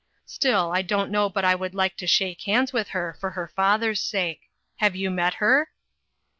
Still, 0.25 0.71
I 0.73 0.81
don't 0.81 1.11
know 1.11 1.29
but 1.29 1.45
I 1.45 1.53
would 1.53 1.75
like 1.75 1.95
to 1.97 2.07
shake 2.07 2.41
hands 2.45 2.73
with 2.73 2.87
her 2.87 3.15
for 3.19 3.29
her 3.29 3.47
father's 3.47 4.01
sake. 4.01 4.49
Have 4.79 4.95
you 4.95 5.11
met 5.11 5.35
her 5.35 5.69